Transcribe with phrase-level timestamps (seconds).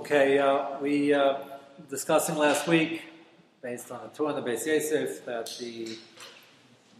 [0.00, 1.40] Okay, uh, we uh,
[1.90, 3.02] discussing last week,
[3.60, 5.98] based on the two on the Beis Yosef, that the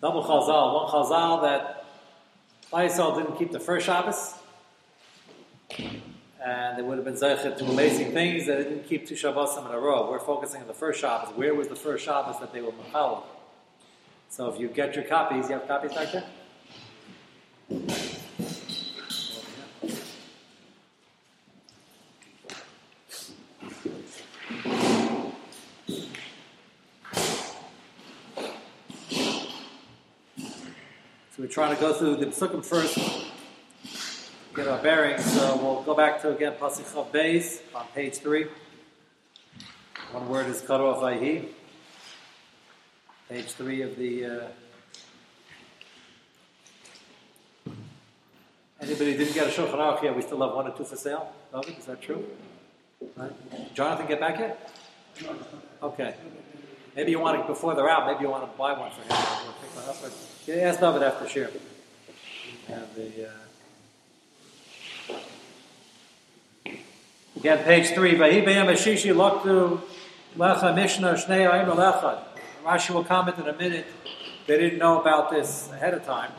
[0.02, 1.86] double chazal, one chazal that
[2.70, 4.34] Klaisel didn't keep the first Shabbos,
[6.44, 8.46] and they would have been zeichet to amazing things.
[8.46, 10.10] That they didn't keep two Shabbosim in a row.
[10.10, 11.34] We're focusing on the first Shabbos.
[11.34, 13.24] Where was the first Shabbos that they were machal?
[14.28, 16.24] So if you get your copies, you have copies back there.
[31.50, 32.96] Trying to go through the Psukim first,
[34.54, 35.24] get our bearings.
[35.24, 38.46] So we'll go back to again Pasuk Chav Beis on page three.
[40.12, 41.48] One word is cut off Vayhi.
[43.28, 44.26] Page three of the.
[44.26, 44.48] Uh,
[48.80, 50.14] anybody didn't get a Shulchan Aruch yet?
[50.16, 51.32] We still have one or two for sale.
[51.66, 52.24] Is that true?
[53.16, 53.74] Right.
[53.74, 54.72] Jonathan, get back yet?
[55.82, 56.14] Okay.
[56.94, 58.06] Maybe you want to before they're out.
[58.06, 60.29] Maybe you want to buy one for him.
[60.50, 60.80] Up.
[60.80, 61.50] But yeah, after share.
[62.68, 63.28] And the.
[63.28, 63.30] Uh,
[67.36, 68.14] Again, page three.
[68.16, 69.80] Vahi b'yam ashishi loktu
[70.36, 72.18] lecha mishnah shnei ayim lecha.
[72.64, 73.86] Rashi will comment in a minute.
[74.46, 76.32] They didn't know about this ahead of time,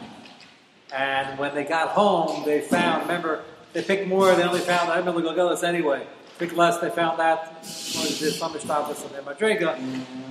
[0.94, 3.04] and when they got home, they found.
[3.04, 4.36] Remember, they picked more.
[4.36, 6.06] They only found I ayim legogelis anyway.
[6.38, 6.78] Picked less.
[6.80, 9.80] They found that was the samishtabas and their madriga.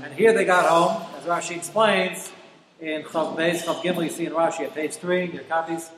[0.04, 2.30] And here they got home, as Rashi explains
[2.80, 4.04] in Chav Beis Chav Gimel.
[4.04, 5.30] You see in Rashi at page three.
[5.30, 5.90] Your copies.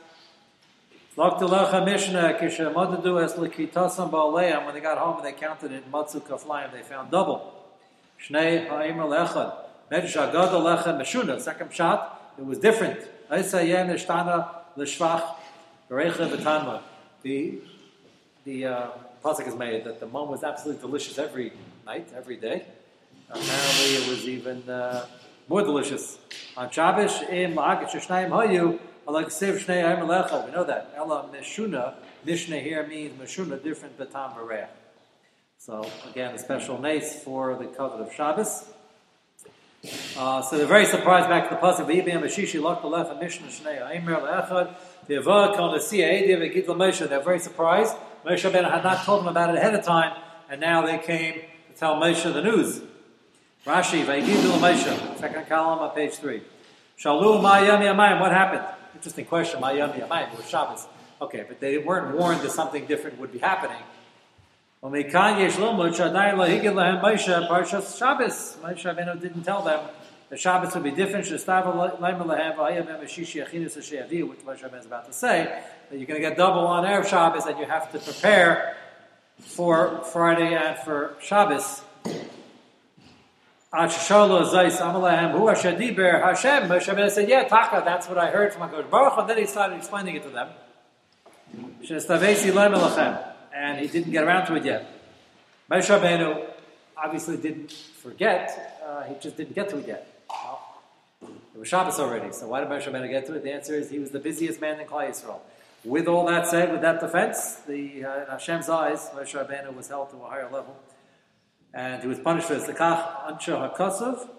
[1.15, 4.65] Loktelecha Mishnah Kishamadadu Es Likitasam Ba'aleim.
[4.65, 7.53] When they got home and they counted it, Matzu Kaflayim, they found double.
[8.21, 9.55] Shnei Ha'imr Lechad.
[9.91, 11.39] Medrash Agada Lechem Meshuna.
[11.39, 12.99] Second shot, it was different.
[13.31, 15.35] Aisayem Nishtana L'Shvach
[15.89, 16.81] Berecha V'tanma.
[17.21, 17.59] The
[18.43, 18.87] the uh,
[19.23, 21.53] pasuk is made that the mom was absolutely delicious every
[21.85, 22.65] night, every day.
[23.29, 25.05] Apparently, it was even uh,
[25.47, 26.17] more delicious
[26.55, 27.21] on Shabbos.
[27.29, 28.79] Im La'agat Sheshnayim Hayu.
[29.05, 30.93] Like Siv Shnei Ayim Lecha, we know that.
[30.95, 31.95] Ella Meshuna,
[32.25, 34.67] Mishnah here means Meshuna, different Batam Bareh.
[35.57, 38.65] So, again, a special nace for the covenant of Shabbos.
[40.17, 41.85] Uh, so they're very surprised back to the pasuk.
[41.85, 44.73] V'yibim Mashishi Lach Lecha Mishnah Shnei Ayim Lecha.
[45.09, 47.09] V'yavad Kol Nasiya Eidim V'gid Moshe.
[47.09, 47.93] They're very surprised.
[48.25, 50.17] Moshe Ben had not told them about it ahead of time,
[50.49, 52.81] and now they came to tell Moshe the news.
[53.65, 56.41] Rashi, V'yigid Moshe, second column on page three.
[56.99, 58.19] Shalu Ma'ayam Yamayim.
[58.19, 58.65] What happened?
[58.93, 59.61] Interesting question.
[59.61, 60.33] Ma'ayam Yamayim.
[60.33, 60.85] It was Shabbos.
[61.21, 63.77] Okay, but they weren't warned that something different would be happening.
[64.81, 65.55] Shabbos.
[65.55, 65.97] Moshe
[68.83, 69.79] Rabbeinu didn't tell them
[70.29, 71.31] the Shabbos would be different.
[71.31, 71.93] Which Moshe
[74.77, 77.65] is about to say, that you're going to get double on Erev Shabbos, and you
[77.65, 78.75] have to prepare
[79.39, 81.81] for Friday and for Shabbos.
[83.73, 86.69] Ashshalo Zais Amalahem Hu Hashadiber Hashem.
[86.69, 89.77] Moshe said, "Yeah, Taka, that's what I heard from Hakadosh Baruch." And then he started
[89.77, 90.49] explaining it to them.
[93.55, 94.85] And he didn't get around to it yet.
[95.71, 96.45] Moshe Rabbeinu
[96.95, 100.07] obviously didn't forget; uh, he just didn't get to it yet.
[101.23, 103.43] It was Shabbos already, so why did Moshe Rabbeinu get to it?
[103.43, 105.39] The answer is he was the busiest man in Klal Yisrael.
[105.83, 109.87] With all that said, with that defense, the uh, in Hashem's eyes, Moshe Rabbeinu was
[109.87, 110.77] held to a higher level
[111.73, 112.67] and he was punished for this.
[112.67, 114.29] Lekach ansha hakasav,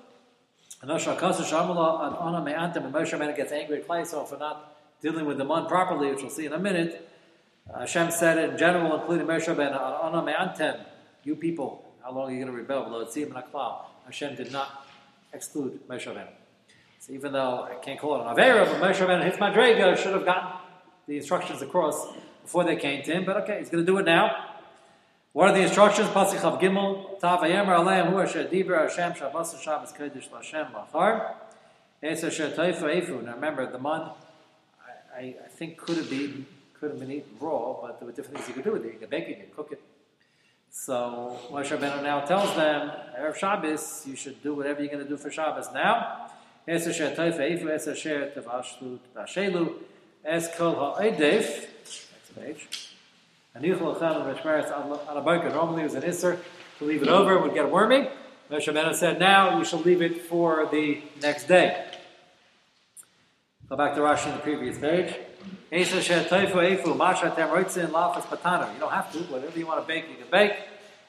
[0.82, 4.38] and ansha hakasav shamala an ona me'antem, and Moshe Rabbeinu gets angry at Klai for
[4.38, 7.10] not dealing with the man properly, which we'll see in a minute.
[7.72, 10.84] Uh, Hashem said it in general, including Moshe Rabbeinu, an ona me'antem,
[11.24, 12.84] you people, how long are you going to rebel?
[12.84, 13.86] Below Tzim and Aklal.
[14.04, 14.86] Hashem did not
[15.32, 16.28] exclude Moshe Rabbeinu.
[17.00, 20.12] So even though I can't call it an Avera, but Moshe Rabbeinu, his Madrega, should
[20.12, 20.58] have gotten
[21.06, 22.06] the instructions across
[22.42, 24.53] before they came to him, but okay, he's going to do it now.
[25.34, 26.08] What are the instructions?
[26.10, 31.34] Pasuk Chav Gimel, Tav Vayemer Aleim Hu Asher Diber Hashem Shabbos Shabbos Kodesh Lashem Lachar.
[32.00, 33.20] Es Asher Taifa Efu.
[33.24, 34.10] Now remember, the man,
[35.12, 36.46] I, I, think could have been
[36.78, 38.92] could have been eaten raw, but there were different things you could do with it.
[38.92, 39.82] You could bake it, you could cook it.
[40.70, 45.10] So Moshe Rabbeinu now tells them, Erev Shabbos, you should do whatever you're going to
[45.10, 46.30] do for Shabbos now.
[46.68, 49.74] Es Asher Taifa Efu, Es Asher Tavashlu Tashelu,
[50.24, 51.42] Es Kol Ha'edev.
[51.42, 52.93] Next page.
[53.54, 54.02] Normally it was
[55.94, 56.38] an Isser
[56.78, 58.08] to leave it over, it would get wormy.
[58.50, 61.84] Moshe Rabbeinu said, now you shall leave it for the next day.
[63.68, 65.14] Go back to Rashi in the previous page.
[65.70, 66.12] You don't
[68.92, 70.52] have to, whatever you want to bake, you can bake.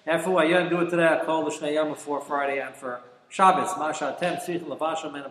[0.08, 1.08] Efu ayam, do it today.
[1.08, 3.76] I call the Shnei Yom for Friday and for Shabbos.
[3.78, 5.24] Masha tem tzich lavashal men.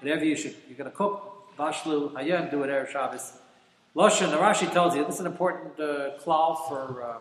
[0.00, 1.56] Whatever you should, you're going to cook.
[1.58, 3.32] Bashlu hayam, do it Erev Shabbos.
[3.96, 7.18] Lashon, the Rashi tells you, this is an important uh, clause for uh,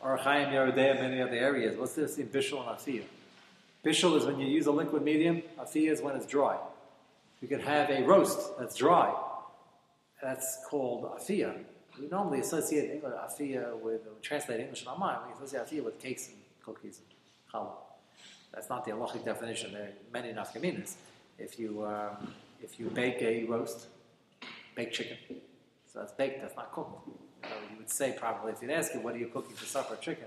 [0.00, 1.76] or Chaim Yerodea, many other areas.
[1.76, 3.04] What's this in Bishul and Afiyah?
[3.84, 6.58] Bishul is when you use a liquid medium, Afiyah is when it's dry.
[7.40, 9.14] You can have a roast that's dry.
[10.22, 11.56] That's called Afiyah.
[11.98, 15.84] We normally associate English Afiyah with, we translate English in our mind, we associate Afiyah
[15.84, 17.72] with cakes and cookies and challah.
[18.52, 19.72] That's not the halachic definition.
[19.72, 20.94] There are many nafkaminas.
[21.38, 23.86] If you, um, if you bake a roast,
[24.74, 25.16] baked chicken,
[25.92, 27.08] so that's baked, that's not cooked.
[27.42, 29.96] So you would say probably, if you'd ask you, what are you cooking for supper?
[29.96, 30.26] Chicken.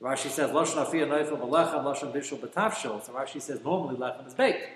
[0.00, 3.04] Rashi says, Lashon afiyah noifel b'lechem, Lashon bishul b'tavshil.
[3.04, 4.68] So Rashi says, normally lechem is baked.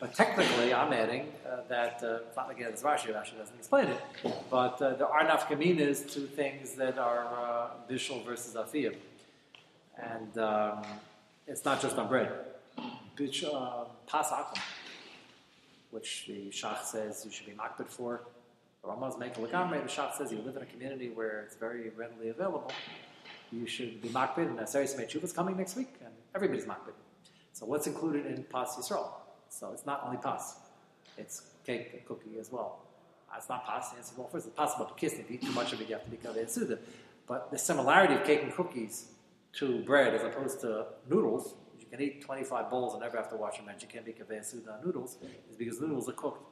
[0.00, 4.00] But technically, I'm adding uh, that, uh, like it's Rashi, Rashi doesn't explain it,
[4.48, 8.94] but uh, there are nafkaminas to things that are uh, bishul versus afiyah.
[9.96, 10.82] And um,
[11.48, 12.30] it's not just on bread.
[13.16, 13.84] Bish, uh,
[15.90, 18.20] which the Shach says you should be makbid for.
[18.88, 19.82] Ramaz make a lagamre.
[19.82, 22.72] The Shach says you live in a community where it's very readily available.
[23.52, 26.94] You should be makbid, and Aseris Mechuv is coming next week, and everybody's makbid.
[27.52, 29.08] So what's included in Pas Yisrael?
[29.50, 30.56] So it's not only Pas,
[31.18, 32.80] it's cake and cookie as well.
[33.30, 34.46] Uh, It's not Pas, answer well first.
[34.46, 36.16] It's possible to kiss if you eat too much of it, you have to be
[36.16, 36.78] Kaveh Suda.
[37.26, 39.08] But the similarity of cake and cookies
[39.54, 43.36] to bread as opposed to noodles, you can eat 25 bowls and never have to
[43.36, 45.18] wash them, and you can't be Kaveh Suda noodles,
[45.50, 46.42] is because noodles are cooked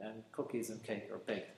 [0.00, 1.50] and cookies and cake are baked.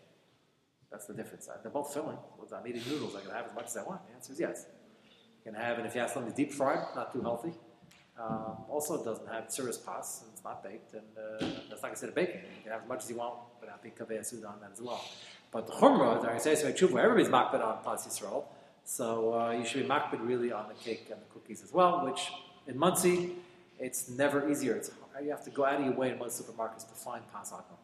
[0.91, 1.49] That's the difference.
[1.63, 2.17] They're both filling.
[2.55, 3.17] I'm eating noodles.
[3.17, 4.07] I can have as much as I want.
[4.07, 4.67] The answer is yes.
[5.45, 7.53] You can have, and if you have something deep fried, not too healthy.
[8.19, 11.89] Um, also, it doesn't have cirrus pas, and it's not baked, and uh, that's not
[11.89, 12.37] considered baking.
[12.37, 15.05] You can have as much as you want without being kaveh on that as well.
[15.53, 18.45] But the chumrah, during Seisei Tshuva, everybody's makbid on pas Yisrael,
[18.85, 22.05] so uh, you should be makbid really on the cake and the cookies as well.
[22.05, 22.31] Which
[22.67, 23.33] in Monsey,
[23.79, 24.75] it's never easier.
[24.75, 24.91] It's
[25.23, 27.77] you have to go out of your way in most supermarkets to find pas akum.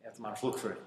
[0.00, 0.82] You have to much look for it.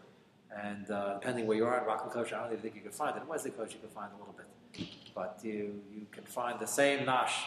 [0.55, 2.91] And uh, depending where you are in Rockland Kosher, I don't even think you can
[2.91, 3.21] find it.
[3.21, 4.87] In Wesley Kosher, you can find a little bit.
[5.15, 7.43] But you, you can find the same nash.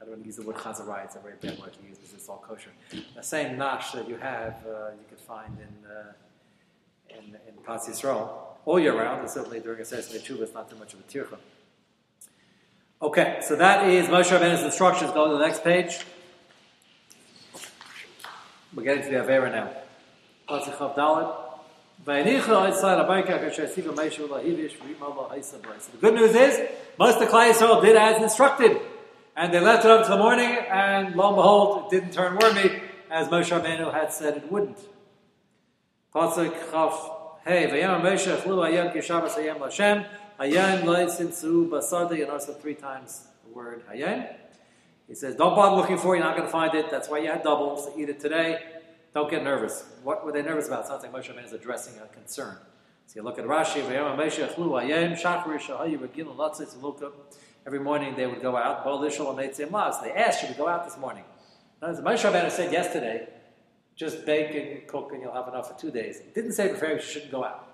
[0.00, 1.98] I don't want to use the word chazarai, it's a very bad word to use
[1.98, 2.70] because it's all kosher.
[3.16, 6.12] The same nash that you have, uh, you can find in, uh,
[7.10, 8.30] in, in Pas Yisrael
[8.64, 11.02] all year round, and certainly during a of Tshuva, it's not too much of a
[11.04, 11.38] tircha.
[13.00, 15.10] Okay, so that is Moshe Rabbeinu's instructions.
[15.12, 16.04] Go to the next page.
[18.74, 19.70] We're getting to the Avera now.
[20.48, 21.44] Pasuk Chav Dalet.
[22.06, 22.14] So
[25.92, 26.68] the good news is,
[26.98, 28.80] most of Klai Yisrael did as instructed.
[29.36, 32.38] And they left it up to the morning, and lo and behold, it didn't turn
[32.38, 32.80] wormy,
[33.10, 34.78] as Moshe Rabbeinu had said it wouldn't.
[36.14, 36.94] Pasuk Chav
[37.44, 40.06] Hey, Vayam Moshe Chlu Hayam Kishavas Hayam Lashem
[40.38, 42.16] Hayam Loitzimtzu Basada.
[42.16, 44.34] You notice the three times the word Hayam.
[45.08, 46.90] He says, don't bother looking for it, you're not going to find it.
[46.90, 47.84] That's why you had doubles.
[47.84, 48.77] So eat it today.
[49.14, 49.84] Don't get nervous.
[50.02, 50.84] What were they nervous about?
[50.84, 52.56] It sounds like Moshe is addressing a concern.
[53.06, 53.82] So you look at Rashi.
[57.66, 58.86] Every morning they would go out.
[58.86, 59.98] And Eitzim Las.
[59.98, 61.24] They asked, should we go out this morning?
[61.80, 63.28] As Moshe Rabbeinu said yesterday,
[63.96, 66.18] just bake and cook and you'll have enough for two days.
[66.18, 67.66] It didn't say before you shouldn't go out.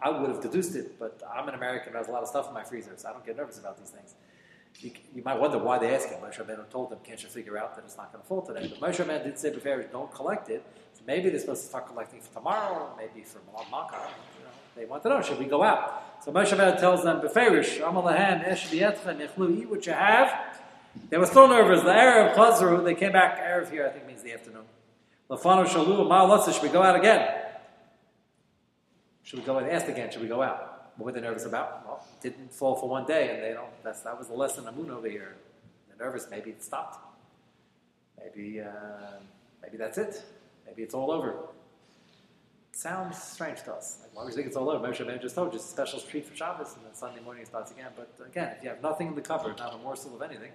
[0.00, 1.92] I would have deduced it, but I'm an American.
[1.92, 3.90] There's a lot of stuff in my freezer, so I don't get nervous about these
[3.90, 4.14] things.
[4.80, 6.20] You, you might wonder why they ask him.
[6.20, 8.68] Moshe Rabbeinu told them, can't you figure out that it's not going to fall today?
[8.68, 10.64] But Moshe Rabbeinu did say before, don't collect it.
[10.94, 13.38] So maybe they're supposed to start collecting for tomorrow, or maybe for
[13.70, 13.96] Malka.
[14.38, 16.02] You know, they want to know, should we go out?
[16.24, 20.56] So Moshe Rabbeinu tells them, Beferish, Amalahem, Esh V'yetchem, Yechlu, eat what you have.
[21.08, 21.82] They were still nervous.
[21.82, 24.64] The Arab Chazru, they came back, Arab here I think means the afternoon.
[25.30, 27.26] Lafano Shalu, Ma'alotza, should we go out again?
[29.22, 30.10] Should we go and ask again?
[30.10, 30.71] Should we go out?
[30.96, 31.86] What were they nervous about?
[31.86, 33.70] Well, it didn't fall for one day, and they don't.
[33.82, 35.36] That's that was the lesson Moon over here.
[35.88, 36.28] They're nervous.
[36.30, 36.98] Maybe it stopped.
[38.18, 39.18] Maybe uh,
[39.62, 40.22] maybe that's it.
[40.66, 41.34] Maybe it's all over.
[42.72, 43.98] Sounds strange to us.
[44.02, 44.86] Like, why would you think it's all over?
[44.86, 47.42] Maybe Rabbeinu just told you it's a special treat for Shabbos, and then Sunday morning
[47.42, 47.90] it starts again.
[47.96, 50.52] But again, if you have nothing in the cupboard, not a morsel of anything.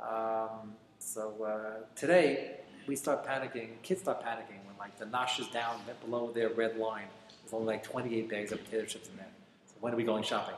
[0.00, 2.56] Um, so uh, today
[2.86, 3.82] we start panicking.
[3.82, 7.08] Kids start panicking when like the nosh is down below their red line.
[7.50, 9.26] There's only like 28 bags of potato chips in there.
[9.66, 10.54] So when are we going shopping?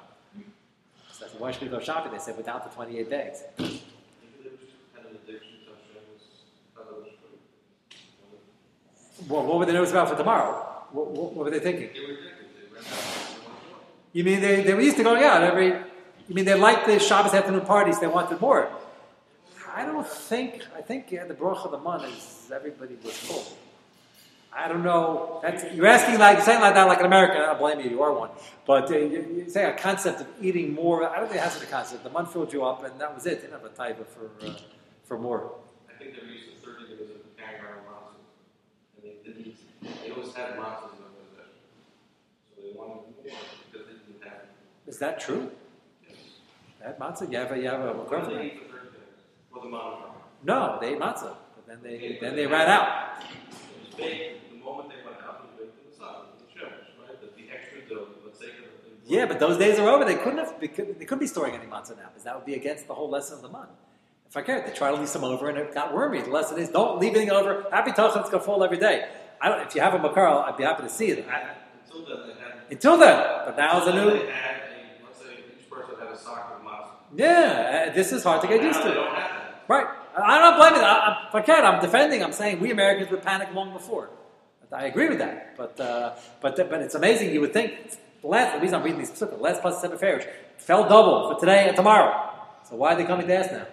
[1.10, 2.12] So I said, why should we go shopping?
[2.12, 3.44] They said, without the 28 bags.
[9.26, 10.52] Well, what were they nervous about for tomorrow?
[10.90, 11.88] What, what, what were they thinking?
[14.12, 15.68] You mean they, they were used to going out every.
[15.68, 18.00] You mean they liked the Shabbos afternoon parties?
[18.00, 18.70] They wanted more.
[19.74, 20.66] I don't think.
[20.76, 23.56] I think yeah, the bracha of the month is everybody was full.
[24.54, 25.40] I don't know.
[25.42, 27.38] That's, you're asking like saying like that like an American.
[27.40, 27.90] I don't blame you.
[27.90, 28.30] You are one.
[28.66, 31.08] But uh, you, you say a concept of eating more.
[31.08, 32.04] I don't think it has to be a concept.
[32.04, 33.36] The month filled you up, and that was it.
[33.40, 34.52] They didn't have a type for uh,
[35.04, 35.52] for more.
[35.88, 38.16] I think they're used to 30 days of carrying around matzahs.
[38.96, 39.56] And they didn't,
[40.04, 41.64] they always had matzahs in their possession.
[42.54, 44.42] So they wanted more because they didn't have.
[44.86, 45.50] Is that true?
[46.06, 47.32] They had matzah.
[47.32, 49.24] You have a, you have a What girl- they eat for thirty days?
[49.50, 49.70] Well, the.
[50.44, 51.36] No, they ate matzah.
[51.56, 53.22] But then they then they ran out.
[53.22, 55.46] It was baked the moment they went out.
[55.58, 57.20] It was baked in the sun, in the shemesh, right?
[57.20, 60.04] That the extra dough, let's say, could have been- Yeah, but those days are over.
[60.04, 60.58] They couldn't have.
[60.60, 62.94] They couldn't, they couldn't be storing any matzah now because that would be against the
[62.94, 63.68] whole lesson of the month.
[64.28, 66.20] If I care, they try to leave some over and it got wormy.
[66.22, 67.66] The lesson is don't leave anything over.
[67.70, 69.06] Happy Tachan, it's going to fall every day.
[69.40, 69.60] I don't.
[69.64, 71.24] If you have a makar, I'd be happy to see it.
[71.28, 71.54] I,
[71.86, 72.52] Until then, they had.
[72.72, 74.08] until then, but now it's a new.
[74.08, 74.62] Had
[75.04, 76.88] let's say, each person had a sock of matzah.
[77.14, 78.94] Yeah, uh, this is hard to get used Now they to.
[78.96, 79.14] don't.
[79.68, 79.86] Right.
[80.16, 80.84] I- I'm not blaming it.
[80.84, 82.24] I, I, if I can, I'm defending.
[82.24, 84.10] I'm saying we Americans would panic long before.
[84.72, 85.54] I agree with that.
[85.58, 87.30] But uh, but but it's amazing.
[87.34, 87.74] You would think
[88.22, 90.24] the last the reason I'm reading these specific the last plus seven farish
[90.58, 92.30] fell double for today and tomorrow.
[92.68, 93.66] So why are they coming to ask now?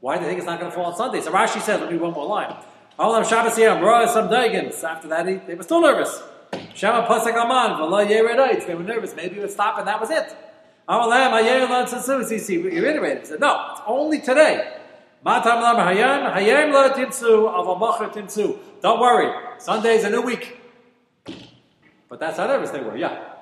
[0.00, 1.22] Why do they think it's not going to fall on Sunday?
[1.22, 2.54] So Rashi says, let me read one more line.
[2.98, 4.84] Olam Shabbos Yom, Roa some Dagans.
[4.84, 6.22] After that, he, they were still nervous.
[6.74, 8.66] Shema Pasek Aman, V'la Yeredait.
[8.66, 9.16] They were nervous.
[9.16, 10.36] Maybe it would stop and that was it.
[10.88, 12.48] Amalam Hayem Lan Tzitzum.
[12.48, 13.20] He reiterated.
[13.20, 14.76] He said, no, it's only today.
[15.24, 18.58] Matam Lam Hayem, Hayem La Timtzu, Avamacha Timtzu.
[18.82, 19.32] Don't worry.
[19.58, 20.58] Sunday's a new week.
[22.10, 23.33] But that's how nervous they were, yeah.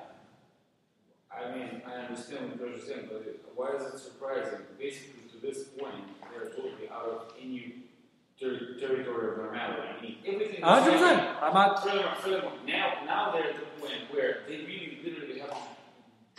[2.13, 4.59] I mean, I understand what you're saying, but why is it surprising?
[4.77, 5.95] Basically, to this point,
[6.29, 7.89] they're totally out of any
[8.39, 9.81] ter- territory of normality.
[9.97, 10.57] I mean, everything.
[10.57, 10.63] is 100%.
[10.63, 11.25] happening.
[11.41, 11.85] I'm not.
[12.67, 15.57] Now, now they're at the point where they really, literally have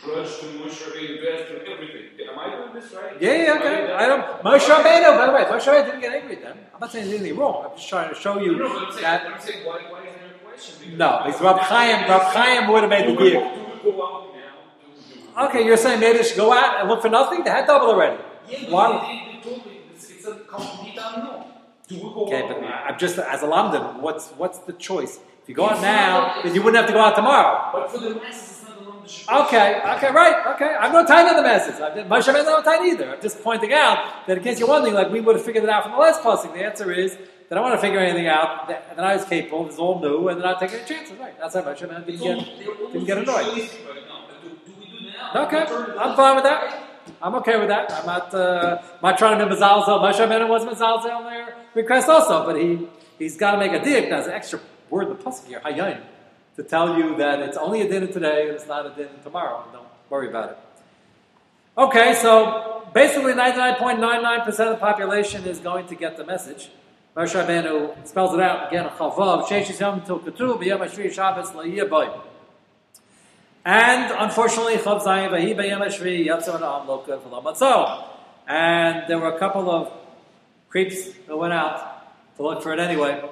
[0.01, 2.27] grudge to Moshe Rabbeinu, best to everything.
[2.29, 3.21] Am I doing this right?
[3.21, 3.93] Yeah, yeah, I okay.
[3.93, 4.21] I don't.
[4.43, 6.57] Moshe Rabbeinu, by the way, Moshe Rabbeinu didn't get angry at them.
[6.73, 7.65] I'm not saying anything wrong.
[7.69, 9.27] I'm just trying to show you No, but I'm saying, that.
[9.27, 10.75] I'm saying, why, why is there a question?
[10.79, 13.64] Because No, because Rab Chaim, Rab Chaim would have made the deal.
[15.37, 17.43] Okay, you're saying maybe they should go out and look for nothing?
[17.43, 18.21] They had double already.
[18.49, 19.41] Yeah, Why?
[19.43, 21.45] they, they, they it's, it's a complete unknown.
[21.87, 22.63] Do we go Okay, but?
[22.63, 23.99] I'm just as a lamdan.
[23.99, 25.19] What's what's the choice?
[25.43, 27.69] If you go out now, then you wouldn't have to go out tomorrow.
[27.71, 30.75] But for the masses, it's not alone the Okay, okay, right, okay.
[30.79, 31.75] I'm not tied to the masses.
[31.79, 33.11] Moshe Rabbeinu not tied either.
[33.11, 35.69] I'm just pointing out that in case you're wondering, like we would have figured it
[35.69, 36.51] out from the last passing.
[36.53, 37.15] The answer is
[37.49, 38.67] that I want to figure anything out.
[38.67, 39.65] That, that I was capable.
[39.65, 41.15] It was all new, and then I take any chances.
[41.19, 41.37] Right?
[41.39, 43.69] That's how Moshe Rabbeinu didn't get didn't get annoyed.
[45.35, 46.81] Okay, I'm fine with that.
[47.21, 47.91] I'm okay with that.
[47.91, 49.99] I'm not, uh, not trying to be Mazalzel.
[49.99, 52.87] Moshe Rabbeinu was Mazalzel on their request also, but he,
[53.19, 54.09] he's got to make a dick.
[54.09, 56.01] That's an extra word in the Pasuk here, Hayayin,
[56.55, 59.65] to tell you that it's only a dinner today and it's not a dinner tomorrow.
[59.73, 60.57] Don't worry about it.
[61.77, 66.69] Okay, so basically 99.99% of the population is going to get the message.
[67.15, 72.21] Moshe Rabbeinu spells it out again, Chavav, Sheshis Yom Til Ketuv, B'Yom HaShvi Shabbos La'yeh.
[73.65, 78.03] And unfortunately, Chav Zayin Vahi B'Yom HaShvi Yatzav Loka V'Lo
[78.47, 79.91] And there were a couple of
[80.69, 82.05] creeps that went out
[82.37, 83.27] to look for it anyway.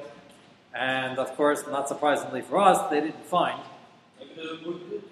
[0.73, 3.61] And of course, not surprisingly for us, they didn't find.
[4.19, 5.03] Maybe there's a good deal to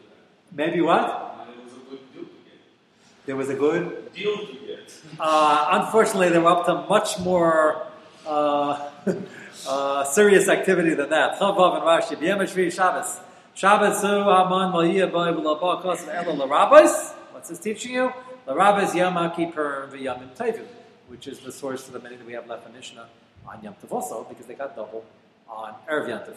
[0.53, 1.07] Maybe what?
[1.07, 1.47] that.
[1.49, 3.25] Maybe there's a good deal to get.
[3.27, 4.93] There was a good Deal to get.
[5.19, 7.85] Uh, unfortunately, they were up to much more
[8.25, 8.89] uh,
[9.67, 11.37] uh, serious activity than that.
[11.37, 13.19] Chavav and Rashi, Shabbos.
[13.53, 18.13] Shabbos zu Aman Maliyah Boy V'Labah Kos Elo What's this teaching you?
[18.47, 20.65] L'Rabbis Yom HaKippur V'Yom Tevim,
[21.07, 23.07] which is the source of the many that we have left in Mishnah
[23.45, 25.03] on Yom Tov also, because they got double
[25.49, 26.35] on Erev Yom Tov.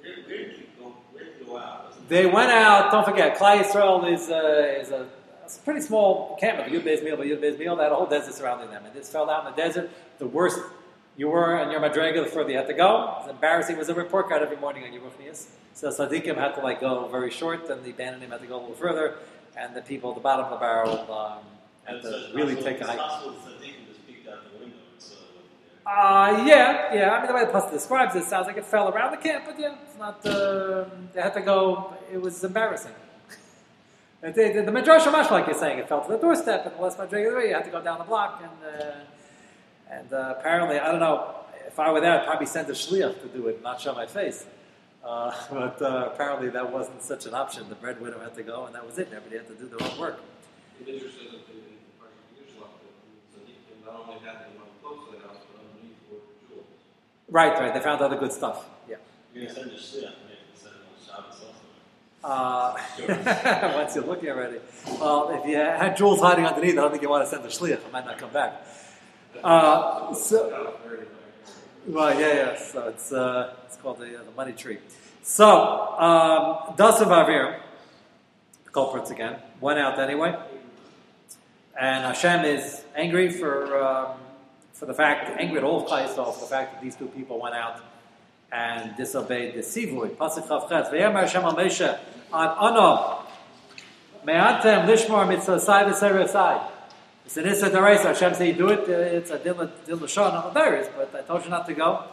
[0.00, 0.94] Where, where did you go?
[1.12, 2.08] Where did you go out?
[2.08, 2.90] They went out.
[2.90, 5.06] Don't forget, Klai Yisrael is a, is a,
[5.46, 6.72] a pretty small encampment.
[6.72, 8.84] Yud Beis Meal, but Yud Beis Meal, they had a whole desert surrounding them.
[8.86, 9.90] And this fell out in the desert.
[10.18, 10.58] The worst
[11.16, 13.18] you were on your madrega, the further you had to go.
[13.20, 13.76] It was embarrassing.
[13.76, 15.46] It was a report card every morning on Yeruchnias.
[15.74, 18.60] So Sadiqim had to like go very short, and the Bananim had to go a
[18.60, 19.16] little further,
[19.56, 21.38] and the people at the bottom of the barrel um,
[21.84, 22.98] had It's, to uh, really it's take a hike.
[22.98, 23.74] possible to think
[24.06, 24.76] peeked out the window.
[25.86, 27.10] Uh, yeah, yeah.
[27.10, 29.18] I mean, the way the pasuk describes it, it sounds like it fell around the
[29.18, 30.24] camp, but yeah, it's not.
[30.26, 31.94] Uh, they had to go.
[32.12, 32.92] It was embarrassing.
[34.20, 36.96] the, the, the Midrash like you're saying, it fell to the doorstep, and the less
[36.96, 38.94] Madrig the you had to go down the block, and uh,
[39.94, 41.34] and uh, apparently, I don't know.
[41.66, 44.06] If I were there, I'd probably send a shliach to do it, not show my
[44.06, 44.44] face.
[45.04, 47.68] Uh, but uh, apparently, that wasn't such an option.
[47.68, 49.08] The breadwinner had to go, and that was it.
[49.14, 50.20] Everybody had to do their own work.
[50.78, 51.52] The Midrash says that the
[52.00, 55.62] Parshat Yishlach, that the Tzaddikim not only had the money close to the house, but
[55.62, 56.66] underneath were jewels.
[57.28, 57.74] Right, right.
[57.74, 58.66] They found other good stuff.
[58.88, 58.96] Yeah.
[59.32, 61.62] You're going to send a shliach, maybe send it on Shabbos also.
[62.24, 64.58] Uh, once you're looking already.
[64.98, 67.48] Well, if you had jewels hiding underneath, I don't think you want to send the
[67.48, 67.84] shliach.
[67.84, 68.64] It might not come back.
[69.44, 70.74] Uh, so,
[71.86, 72.56] well, yeah, yeah.
[72.56, 74.78] So it's uh, it's called the, uh, the money tree.
[75.22, 77.60] So um, Dasav Avir,
[78.72, 80.34] culprits again, went out anyway,
[81.78, 84.16] and Hashem is angry for um,
[84.72, 87.38] for the fact, angry at all of Klai for the fact that these two people
[87.38, 87.80] went out
[88.50, 90.16] and disobeyed the sivui.
[90.16, 90.90] Pasuk Chavchet.
[90.90, 91.98] V'yamar Hashem al Moshe
[92.32, 93.24] ano
[94.24, 96.70] me'atem lishmor mitzvasai v'seresai.
[97.24, 98.06] It's an Issa Daraisa.
[98.06, 101.42] Hashem say you do it, uh, it's a Dil Lashon, not Ladaris, but I told
[101.44, 102.04] you not to go.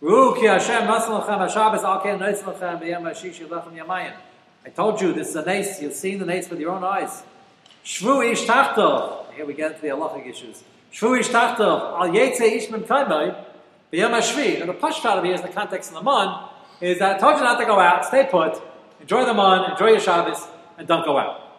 [0.00, 4.14] Ru ki Hashem ha-Shabbos al ken nais lechem b'yem ha-shishi yamayim.
[4.64, 7.22] I told you, this is a nace, you've seen the nace with your own eyes.
[7.84, 9.32] Shvu ish tachtov.
[9.34, 10.64] Here we get into the halachic issues.
[10.90, 12.00] Shvu ish tachtov.
[12.00, 13.34] Al ish kaimai
[13.92, 14.58] ha-shvi.
[14.58, 16.48] Now the pashtat of here is the context of the mon,
[16.80, 18.58] is that I told you not to go out, stay put,
[19.02, 20.46] enjoy the mon, enjoy your Shabbos,
[20.78, 21.49] and don't go out.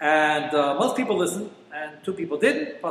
[0.00, 2.80] And uh, most people listened, and two people didn't.
[2.82, 2.88] The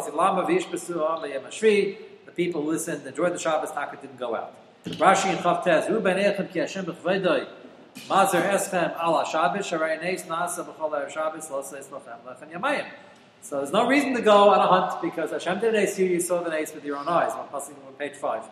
[2.35, 4.53] people who listened, enjoyed the Shabbos, Taka didn't go out.
[4.85, 7.47] Rashi and Chavtes, Ru ben echem ki Hashem b'chvedoi.
[8.09, 10.23] Mazer eschem ala Shabbos, sharai neis.
[13.41, 16.43] So there's no reason to go on a hunt because Hashem did ace you, saw
[16.43, 17.31] the ace with your own eyes.
[17.31, 18.43] On Pasuk on page 5.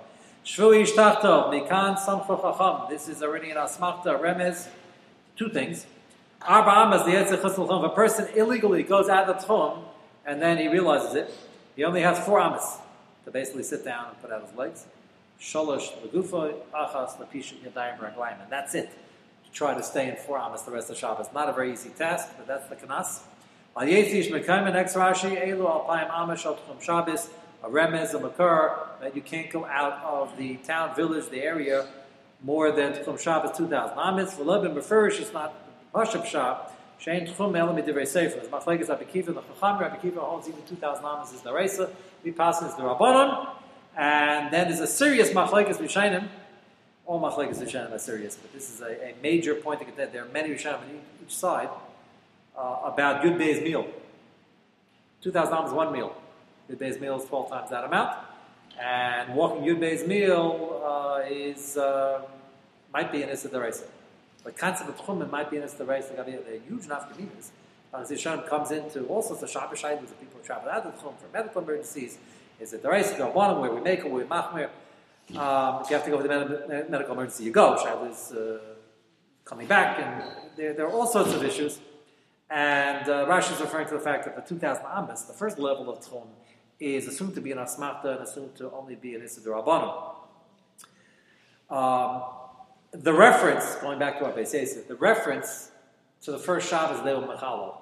[0.45, 2.87] Shvu ish tachtov, mikan samcho chacham.
[2.89, 4.67] This is already in Asmachta, Remez.
[5.35, 5.85] Two things.
[6.47, 7.83] Arba amas, the Yetzir Chesel Chum.
[7.83, 9.79] If a person illegally goes out of the Tchum
[10.25, 11.33] and then he realizes it,
[11.75, 12.77] he only has four amas
[13.25, 14.85] to basically sit down and put out his legs.
[15.41, 18.43] Sholosh legufoy, achas lepisha yadayim raglayim.
[18.43, 18.91] And that's it.
[19.45, 21.29] To try to stay in four amas the rest of Shabbos.
[21.33, 23.21] Not a very easy task, but that's the kanas.
[23.75, 27.29] Al yetzish mekayim, next Rashi, elu alpayim amash al Tchum Shabbos,
[27.63, 31.87] a remez, a makar, that you can't go out of the town, village, the area,
[32.43, 34.35] more than Tchum Shabbos 2,000 amas.
[34.35, 35.64] V'lo ben beferish, it's not
[35.95, 36.59] Pashup Shah,
[36.99, 38.41] Shein Tchum Elam Divrei Sefer.
[38.41, 41.89] As Machlekes Rabbi Kiva, the Chacham, Rabbi Kiva holds even 2,000 amas is the Reisa,
[42.21, 43.47] we pass is the Rabbanon,
[43.95, 46.27] and then there's a serious Machlekes Rishainim,
[47.05, 50.25] all Machlekes Rishainim are serious, but this is a, a major point to get there.
[50.25, 51.69] Are many Rishainim on each side
[52.57, 53.87] uh, about Yud Bey's meal.
[55.21, 56.13] 2,000 amas one meal.
[56.69, 58.17] Yud Bey's meal is 12 times that amount,
[58.81, 62.21] and walking Yud Bey's meal uh, is, uh,
[62.91, 63.85] might be an Issa Reisa.
[64.45, 66.05] The concept of tchumim might be in the race.
[66.05, 67.49] They're huge nafkaminas.
[67.91, 70.93] As Yishon comes into all sorts of Shabbos Shabbos that people who travel out of
[70.93, 72.19] the tchum for medical emergencies.
[72.59, 74.69] Is it the race to go where we make it, where we machmir?
[75.35, 77.75] Um, if you have to go for the med- medical emergency, you go.
[77.81, 78.59] Shabbos uh,
[79.43, 80.23] coming back, and
[80.55, 81.79] there, there are all sorts of issues.
[82.47, 85.89] And uh, Rashi is referring to the fact that the 2,000 amas, the first level
[85.89, 86.27] of tchum,
[86.79, 89.55] is assumed to be an asmachta and assumed to only be an isidur
[91.67, 92.21] um,
[93.01, 95.71] the reference, going back to what they say, the reference
[96.21, 97.77] to the first Shabbos Leil Mechalo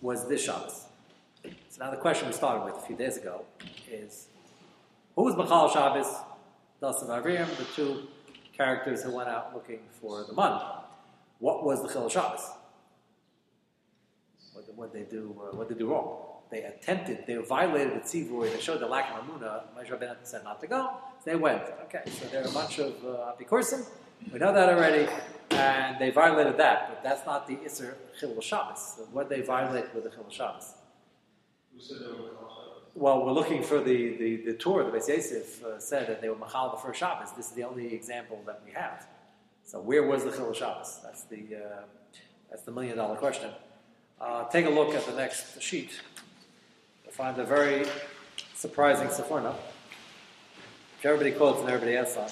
[0.00, 0.86] was this Shabbos.
[1.68, 3.44] So now the question we started with a few days ago
[3.90, 4.26] is,
[5.14, 6.06] who was Mechal Shabbos?
[6.82, 8.08] Dasav Avrim, the two
[8.52, 10.60] characters who went out looking for the mun.
[11.38, 12.40] What was the Chil Shabbos?
[14.76, 15.36] What did, they do?
[15.38, 16.18] Uh, what did they do wrong?
[16.50, 17.24] They attempted.
[17.26, 18.52] They violated the tzivur.
[18.52, 19.62] They showed the lack of amuna.
[19.76, 20.90] Moshe Rabbeinu said not to go.
[21.24, 21.62] They went.
[21.84, 23.86] Okay, so there are a bunch of uh, apikursim.
[24.32, 25.08] We know that already,
[25.50, 26.88] and they violated that.
[26.88, 28.94] But that's not the Isser Chil Shabbos.
[28.96, 30.74] So what they violate with the Chil Shabbos?
[31.72, 32.30] Who said they were
[32.94, 34.90] Well, we're looking for the, the, the tour.
[34.90, 37.32] The Beis Yosef uh, said that they were Machal the first Shabbos.
[37.36, 39.06] This is the only example that we have.
[39.64, 41.00] So where was the Chil Shabbos?
[41.02, 41.82] That's the, uh,
[42.50, 43.50] that's the million dollar question.
[44.20, 46.00] Uh, take a look at the next sheet.
[47.04, 47.86] You'll find a very
[48.54, 52.28] surprising Seforno, which everybody quotes and everybody asks on.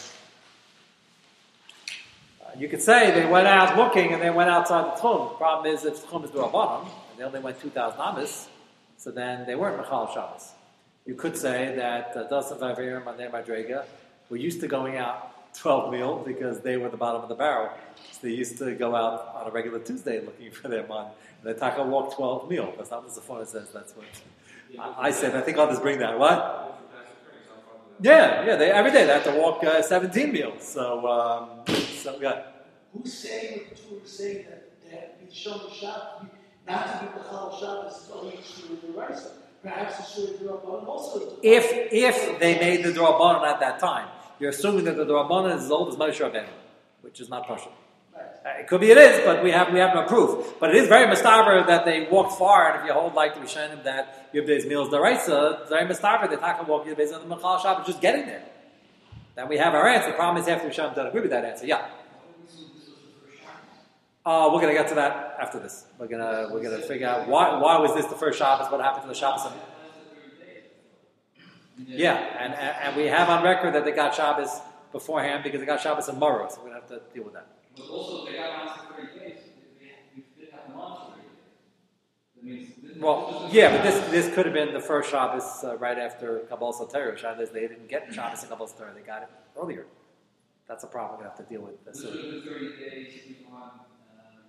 [2.58, 5.30] You could say they went out looking and they went outside the Tchum.
[5.30, 8.48] The problem is if Tchum is Durabbanim, and they only went 2,000 Amis,
[8.96, 10.50] so then they weren't Machal Shabbos.
[11.06, 13.84] You could say that uh, Dasav Avirim and their Madrega
[14.28, 17.70] were used to going out 12 meal because they were the bottom of the barrel.
[18.12, 21.06] So they used to go out on a regular Tuesday looking for their man.
[21.42, 22.72] And the Taka walk 12 meal.
[22.76, 23.68] That's not what the Seforno says.
[23.72, 24.06] That's what
[24.78, 25.34] I, I said.
[25.34, 26.18] I think others bring that.
[26.18, 26.80] What?
[28.00, 28.56] Yeah, yeah.
[28.56, 30.62] They, every day they have to walk uh, 17 meals.
[30.62, 31.48] So, um,
[32.20, 32.42] yeah.
[32.92, 36.26] Who's saying the Torah is saying that they have to be shown the shop,
[36.66, 39.30] not to be the Chal Shabbos, only to the Raisa.
[39.62, 41.38] Perhaps the Shur Rabbanon also.
[41.42, 44.08] If if they made the Drabanan at that time,
[44.40, 46.48] you're assuming that the Drabanan is as old as Moshe Rabbeinu,
[47.02, 47.72] which is not partial.
[48.12, 48.22] Right.
[48.44, 50.54] Uh, it could be it is, but we have we have no proof.
[50.58, 53.40] But it is very mustaber that they walked far, and if you hold like the
[53.40, 57.58] Rishonim that Yubdei's meals deraisa, it's very mustaber that Taka walk Yubdei's on the Machal
[57.58, 58.42] Shabbat just getting there.
[59.34, 60.10] Then we have our answer.
[60.10, 61.66] The problem is after Rishonim don't agree with that answer.
[61.66, 61.86] Yeah.
[64.24, 65.86] Uh, we're gonna get to that after this.
[65.98, 68.70] We're gonna we're gonna figure out why why was this the first Shabbos?
[68.70, 69.50] What happened to the Shabbos?
[71.84, 74.60] Yeah, and, and and we have on record that they got Shabbos
[74.92, 77.48] beforehand because they got Shabbos and Morrow, so we're gonna have to deal with that.
[77.76, 79.38] But also, they got on for 30 days.
[79.80, 81.26] They, we did have them on for 30 days.
[81.26, 82.31] That means.
[82.31, 82.31] this-
[82.98, 86.92] Well, yeah, but this this could have been the first Shabbos uh, right after Kabbalas
[86.92, 87.16] Torah.
[87.16, 89.86] Shabbos they didn't get Shabbos and Kabbalas Torah; they got it earlier.
[90.66, 91.84] That's a problem we're gonna have to deal with.
[91.84, 93.70] This So, would have been 30 days before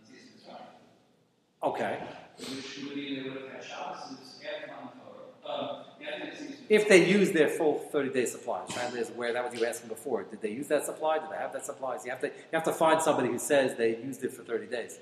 [0.07, 1.69] season was right.
[1.69, 1.99] Okay.
[2.39, 5.59] Usually they would have had Shabbos and it's after Mount Torah.
[5.59, 6.65] Um, after the season.
[6.69, 9.89] If they use their full 30 day supply, China is where that was you asking
[9.89, 10.23] before.
[10.23, 11.19] Did they use that supply?
[11.19, 11.97] Did they have that supply?
[11.97, 14.43] So you have to you have to find somebody who says they used it for
[14.43, 14.99] 30 days.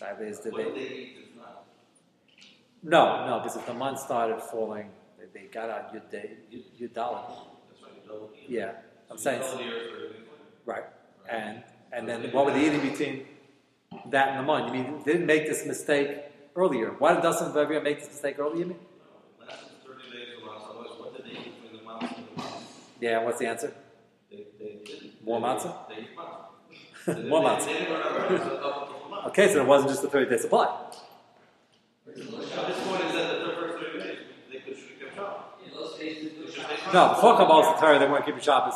[0.00, 0.20] Lasted the thirty days.
[0.20, 0.80] Shaila is did What they?
[0.80, 1.64] they eat if not?
[2.82, 6.38] No, no, because if the month started falling, they, they got out your day,
[6.78, 7.22] your dollar.
[7.68, 8.30] That's right, you don't.
[8.48, 8.72] Yeah,
[9.10, 10.24] I'm So saying you double yours thirty days later.
[10.66, 10.84] right.
[11.28, 13.26] And and then what were they eating between
[14.10, 14.66] that and the month?
[14.68, 16.10] You mean they didn't make this mistake
[16.56, 16.90] earlier?
[16.98, 18.60] Why did Dustin Bavia make this mistake earlier?
[18.60, 18.78] You mean?
[18.78, 20.62] No, it lasted thirty days or less.
[20.68, 22.64] Otherwise, what did they eat between the months and the months?
[23.00, 23.22] Yeah.
[23.24, 23.74] What's the answer?
[24.30, 25.24] They, they didn't.
[25.24, 25.74] More matzah?
[25.88, 26.46] They ate matzah.
[27.06, 28.96] They didn't- More matzah.
[29.26, 30.66] Okay, so it wasn't just the 30 day supply.
[36.92, 38.74] No, before Kabbalah's Torah, they weren't keeping Shabbos.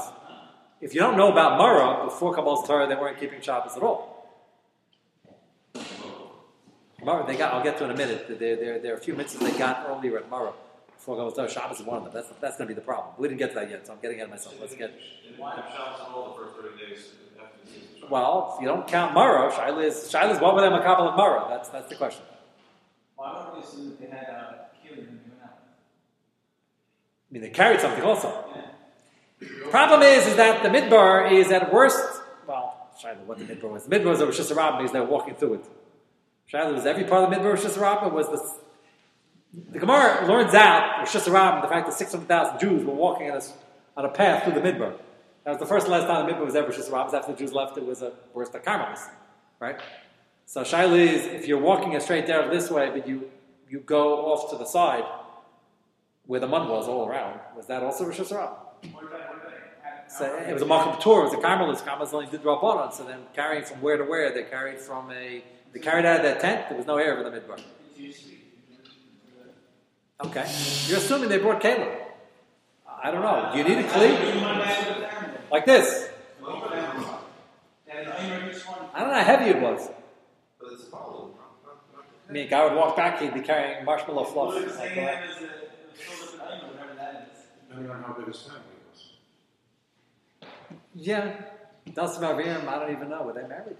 [0.80, 4.30] If you don't know about Mara, before Kabbalah's Torah, they weren't keeping Shabbos at all.
[7.02, 7.54] Mara, they got.
[7.54, 8.38] I'll get to in a minute.
[8.38, 10.52] There, there, there are a few mitzvahs they got earlier at Mara.
[10.96, 12.12] Before Kabbalah's Torah, Shabbos is one of them.
[12.14, 13.14] That's, that's going to be the problem.
[13.18, 14.54] We didn't get to that yet, so I'm getting ahead of myself.
[14.60, 14.92] Let's get.
[15.24, 17.12] Didn't Shabbos all the first thirty days
[18.10, 21.16] Well, if you don't count Mara, Shaila is, Shaila is what were they Makabal at
[21.16, 21.46] Mara?
[21.48, 22.22] That's, that's the question.
[23.16, 25.58] Why don't we assume that they had a killing when they went out?
[27.30, 28.44] I mean, they carried something also.
[29.40, 32.22] The problem is, is that the midbar is at worst.
[32.46, 33.84] Well, Shiloh, what the midbar was.
[33.84, 35.64] The midbar was a Rosh Hashanah because they were walking through it.
[36.46, 38.64] Shiloh was every part of the midbar Rosh Hashanah was the.
[39.70, 43.30] The Gemara learns out Rosh Hashanah the fact that six hundred thousand Jews were walking
[43.30, 43.42] on a,
[43.96, 44.96] on a path through the midbar.
[45.44, 47.12] That was the first last time the midbar was ever Hashanah.
[47.12, 49.06] After the Jews left, it was a worse the Carmelites,
[49.60, 49.78] right?
[50.46, 53.30] So Shiloh is if you're walking a straight down this way, but you
[53.68, 55.04] you go off to the side
[56.26, 57.40] where the mud was all around.
[57.56, 58.56] Was that also Rosh Hashanah?
[60.08, 61.84] So it was a Malcham tour, it was a Carmelist.
[61.84, 65.42] Carmelists only did Rabbanon, so then carrying from where to where, they carried from a,
[65.72, 67.60] they carried out of their tent, there was no air in the midbar.
[70.24, 70.46] Okay.
[70.86, 71.88] You're assuming they brought Caleb.
[73.02, 73.50] I don't know.
[73.52, 75.33] Do you need a cleat?
[75.54, 76.08] Like this.
[76.42, 76.46] I
[78.98, 79.88] don't know how heavy it was.
[82.28, 84.56] I mean, a guy would walk back, he'd be carrying marshmallow fluff.
[84.56, 85.22] Like that.
[87.68, 90.48] Depending on how big his family was.
[90.92, 91.36] Yeah.
[91.88, 93.22] Dasan Aviram, I don't even know.
[93.22, 93.76] Were they married?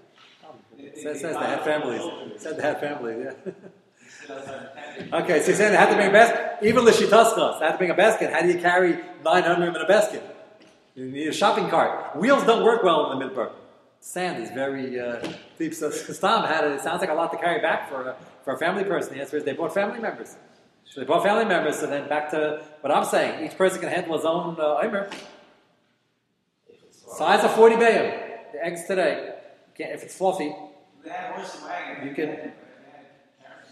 [0.77, 2.03] It says, says they had families.
[2.05, 3.51] It said they had families, yeah.
[5.11, 6.65] Okay, so you're saying they had to bring a basket?
[6.65, 8.31] Even Lishitaskas, they had to bring a basket.
[8.31, 10.34] How do you carry 900 in a basket?
[10.95, 12.15] You need a shopping cart.
[12.15, 13.51] Wheels don't work well in the midbar.
[13.99, 15.27] Sand is very uh,
[15.57, 15.73] deep.
[15.73, 16.71] So Stam had it.
[16.73, 19.15] It sounds like a lot to carry back for a, for a family person.
[19.15, 20.35] The answer is they brought family members.
[20.85, 21.79] So they brought family members.
[21.79, 23.45] So then back to what I'm saying.
[23.45, 25.09] Each person can handle his own uh, Omer.
[26.91, 28.51] Size of 40 bayim.
[28.53, 29.33] The eggs today.
[29.77, 30.55] If it's fluffy.
[32.03, 32.53] You can-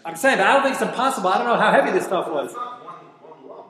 [0.05, 1.29] I'm saying, but I don't think it's impossible.
[1.29, 2.47] I don't know how heavy this stuff was.
[2.47, 2.95] It's not one,
[3.39, 3.67] one lump.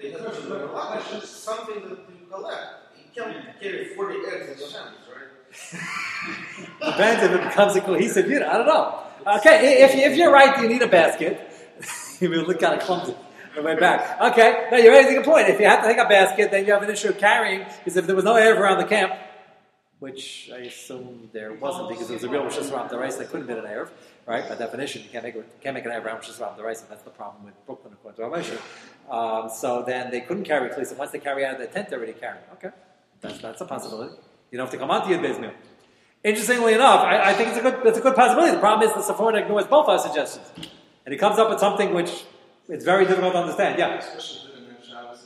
[0.00, 1.16] It's, a.
[1.18, 2.79] It's something that you collect.
[3.14, 5.30] You can't carry 40 eggs in your right?
[6.84, 8.48] Depends if it becomes a cohesive unit.
[8.48, 9.02] I don't know.
[9.38, 11.40] Okay, if, if you're right, you need a basket.
[12.20, 14.20] you look kind of clumsy on the way back.
[14.32, 15.48] Okay, now you're raising a point.
[15.48, 17.96] If you have to take a basket, then you have an issue of carrying, because
[17.96, 19.12] if there was no air around the camp,
[19.98, 23.16] which I assume there wasn't because it was a real Rosh Hashanah the rice.
[23.16, 23.90] there couldn't have been an Erev,
[24.26, 24.48] right?
[24.48, 27.10] By definition, you can't make, can't make an Erev around the rice, and that's the
[27.10, 28.58] problem with Brooklyn according to our Moshe.
[29.10, 30.96] Um, so then they couldn't carry Klisa.
[30.96, 32.42] Once they carry out of their tent, they're already carrying.
[32.54, 32.70] Okay,
[33.20, 34.14] that's, that's a possibility.
[34.50, 35.54] You don't have to come onto your business.
[36.22, 38.52] Interestingly enough, I, I think it's a good, it's a good possibility.
[38.52, 40.52] The problem is the Seforno ignores both our suggestions.
[41.06, 42.24] And he comes up with something which
[42.68, 43.78] it's very difficult to understand.
[43.78, 43.94] Yeah.
[43.94, 44.02] In
[44.96, 45.18] out,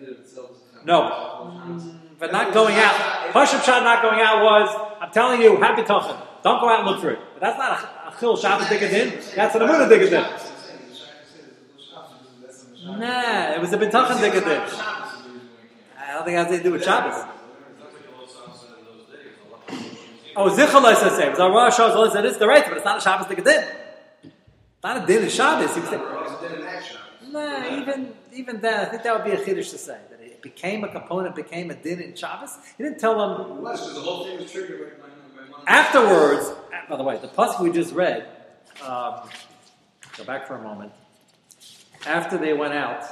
[0.00, 1.90] in No.
[2.18, 3.32] But not going out.
[3.32, 6.16] Pashup Shad not going out was, I'm telling you, happy tochen.
[6.44, 7.18] Don't go out and look for it.
[7.34, 10.12] But that's not a, a chil Shabbos digging That's an Amunah digging
[12.86, 15.03] Nah, it was a b'tachan digging I
[16.14, 17.24] don't think it has anything to do with Shabbos.
[20.36, 22.98] Oh, Zichalai says it was a Rosh Hashanah said it's the right, but it's not
[22.98, 23.44] a Shabbos digging
[24.82, 25.74] Not a din in Shabbos.
[25.74, 26.02] He was saying-
[27.30, 30.42] Nah, even even then, I think that would be a chiddush to say that it
[30.42, 32.56] became a component, became a din in Shabbos.
[32.76, 35.08] He didn't tell them was because the whole thing was triggered by
[35.42, 36.52] my, my afterwards.
[36.88, 38.26] By the way, the pasuk we just read.
[38.84, 39.28] Um,
[40.16, 40.92] go back for a moment.
[42.06, 43.04] After they went out,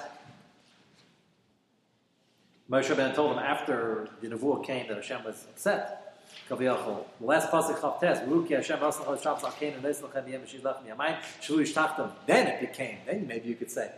[2.73, 6.17] Moshe Ben told them after the nevuah came that Hashem was upset.
[6.49, 7.05] Kaviyachol.
[7.21, 8.27] The last pasuk Chavtes.
[8.27, 12.11] Ruki Hashem Rasach Hashem Zakein and Neslachem Yem Shilach Miyamayim Shlu Ishtachtam.
[12.27, 12.97] Then it became.
[13.05, 13.91] Then maybe you could say.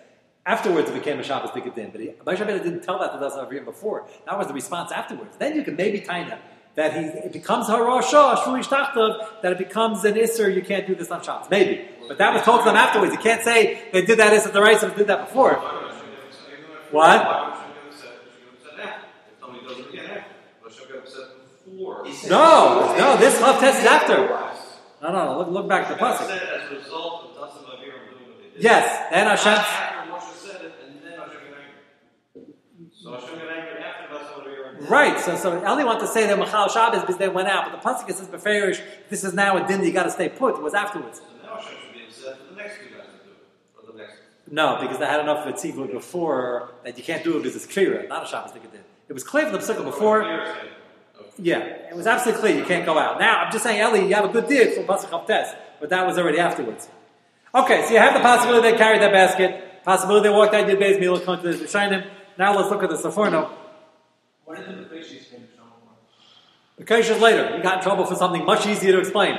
[0.44, 1.92] Afterwards, it became a Shabbos Dikadin.
[1.92, 4.08] But he- Moshe Ben didn't tell that to Dasan Avrim before.
[4.26, 5.36] That was the response afterwards.
[5.38, 6.40] Then you could maybe tie that.
[6.74, 10.52] that he it becomes harasha shvuish tachtav, that it becomes an isser.
[10.52, 11.48] You can't do this on Shabbos.
[11.48, 13.12] Maybe, but that was told to them afterwards.
[13.12, 15.54] You can't say they did that isser the right and did that before.
[16.90, 17.53] What?
[22.28, 23.16] No, no.
[23.16, 24.16] This love test is after.
[25.02, 25.24] No, no.
[25.24, 26.30] no look, look back at the pasuk.
[26.30, 28.62] as a result of Dasan Aviram doing what they did.
[28.62, 29.52] Yes, then Hashem.
[29.52, 32.54] After Moshe said it, and then Hashem got angry.
[32.92, 34.88] So Hashem got angry after Dasan Aviram.
[34.88, 37.70] Right, so so I only want to say that Machal Shabbos because they went out,
[37.70, 38.80] but the pasuk says beferish.
[39.10, 40.56] This is now a din that you got to stay put.
[40.56, 41.18] It was afterwards.
[41.18, 43.88] So now Hashem should be upset for the next two guys to do it.
[43.88, 44.16] Or the next.
[44.50, 47.66] No, because they had enough of tzivut before that you can't do it because it's
[47.66, 48.84] clear, not a Shabbos thing it did.
[49.08, 50.22] It was clear from the pasuk before.
[51.36, 53.18] Yeah, it was absolutely clear you can't go out.
[53.18, 55.26] Now I'm just saying, Eli, you have a good deal from pasuk of
[55.80, 56.88] but that was already afterwards.
[57.54, 60.76] Okay, so you have the possibility they carried that basket, possibility they walked out your
[60.76, 62.06] base meal, come to the Rishonim.
[62.38, 63.50] Now let's look at the Seforno.
[64.44, 65.68] What did the Beishis finish on?
[66.76, 67.56] The Kosher's later.
[67.56, 69.38] You got in trouble for something much easier to explain.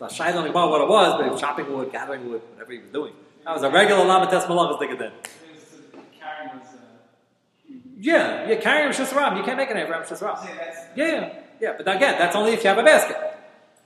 [0.00, 2.72] Not shy on about what it was, but he was chopping wood, gathering wood, whatever
[2.72, 3.14] he was doing.
[3.44, 5.12] That was a regular Lama Tes Malachas thing then.
[8.04, 9.38] Yeah, yeah, carrying Rishus Ram.
[9.38, 10.36] You can't make an Abraham Rishus Ram.
[10.36, 10.78] say that's.
[10.94, 11.72] Yeah, yeah, yeah.
[11.78, 13.16] But again, that's only if you have a basket.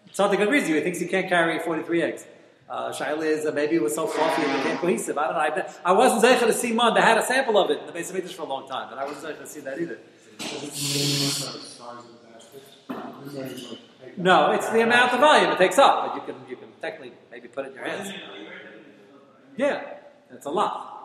[0.09, 0.75] It's not the good reason.
[0.75, 2.25] He thinks you can't carry 43 eggs.
[2.69, 5.17] Uh, Shaila is uh, maybe it was so fluffy and it became cohesive.
[5.17, 5.41] I don't know.
[5.41, 6.95] I, bet- I wasn't zeicher to see one.
[6.95, 8.89] They had a sample of it in the base of English for a long time,
[8.91, 9.99] but I wasn't zeicher to see that either.
[14.17, 17.13] No, it's the amount of volume it takes up, but you can you can technically
[17.31, 18.13] maybe put it in your hands.
[19.57, 19.83] Yeah,
[20.33, 20.98] it's a lot.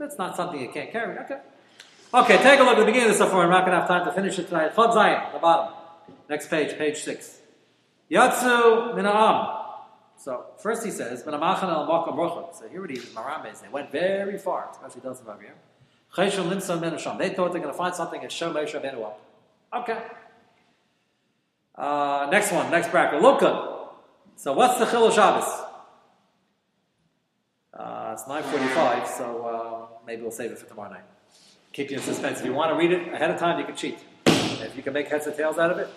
[0.00, 1.18] That's not something you can't carry.
[1.18, 1.40] Okay.
[2.14, 3.44] Okay, take a look at the beginning of the Seforno.
[3.44, 4.74] I'm not going to have time to finish it tonight.
[4.74, 5.74] Chod Zion, the bottom.
[6.30, 7.38] Next page, page six.
[8.10, 9.58] Yatsu mina'am.
[10.16, 13.60] So first he says, "Minamachan al makom rochot." So here it is, Marambes.
[13.60, 15.52] They went very far, especially those of Avir.
[16.14, 17.18] Cheshul limsa menasham.
[17.18, 19.20] They thought they're going to find something and show Moshe Rabbeinu up.
[19.74, 19.98] Okay.
[21.74, 23.20] Uh, next one, next bracket.
[23.20, 23.88] Luka.
[24.36, 25.69] So what's the Chil Shabbos?
[28.20, 31.04] It's 9.45, so uh, maybe we'll save it for tomorrow night.
[31.72, 32.40] Keep you in suspense.
[32.40, 33.98] If you want to read it ahead of time, you can cheat.
[34.26, 35.88] If you can make heads or tails out of it,